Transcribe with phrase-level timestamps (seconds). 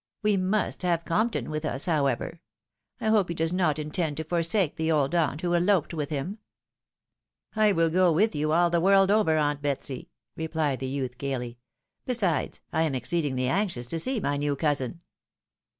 [0.23, 2.41] We must have Compton with us, however.
[2.99, 6.39] I hope he does not intend to forsake the old aunt who eloped with him?""
[7.55, 10.09] I win go with you all the world over, aunt Betsy!"
[10.39, 11.59] rephed the youth, gaily."
[12.07, 15.01] Besides, I am exceedingly anxious to see my new cousin."